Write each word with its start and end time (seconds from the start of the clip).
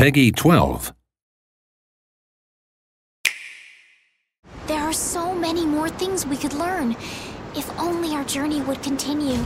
Peggy 0.00 0.32
12. 0.32 0.94
There 4.66 4.80
are 4.80 4.94
so 4.94 5.34
many 5.34 5.66
more 5.66 5.90
things 5.90 6.24
we 6.24 6.38
could 6.38 6.54
learn. 6.54 6.92
If 7.54 7.68
only 7.78 8.14
our 8.14 8.24
journey 8.24 8.62
would 8.62 8.82
continue. 8.82 9.44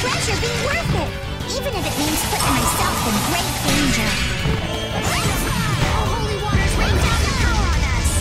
treasure 0.00 0.36
be 0.42 0.52
worth 0.66 0.92
it, 0.92 1.08
even 1.56 1.72
if 1.72 1.84
it 1.88 1.96
means 1.96 2.20
putting 2.28 2.52
myself 2.52 3.00
in 3.08 3.16
great 3.32 3.52
danger. 3.64 4.10
Holy 6.04 6.36
waters 6.44 6.74
rain 6.76 6.96
down 7.00 7.20
now 7.40 7.56
on 7.64 7.80
us! 7.96 8.12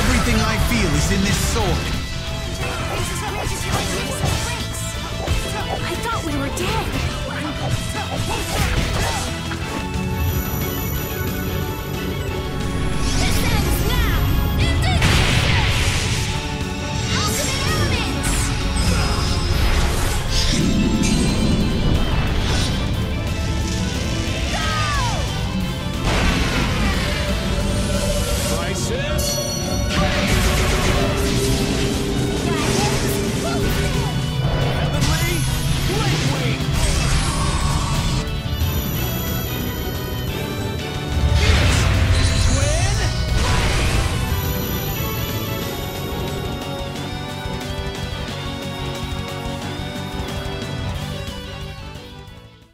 Everything 0.00 0.38
I 0.42 0.56
feel 0.70 0.90
is 0.94 1.06
in 1.12 1.20
this 1.22 1.38
sword. 1.54 1.99